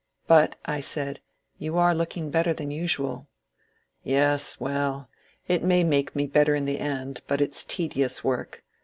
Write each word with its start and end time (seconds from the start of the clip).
"But," 0.25 0.55
I 0.65 0.81
said, 0.81 1.19
"you 1.59 1.77
are 1.77 1.93
looking 1.93 2.31
better 2.31 2.55
than 2.55 2.71
usual."" 2.71 3.27
Yes— 4.03 4.59
well— 4.59 5.11
it 5.47 5.63
may 5.63 5.83
make 5.83 6.15
me 6.15 6.25
better 6.25 6.55
in 6.55 6.65
the 6.65 6.79
end, 6.79 7.21
but 7.27 7.39
it 7.39 7.53
's 7.53 7.63
tedious 7.63 8.23
work. 8.23 8.63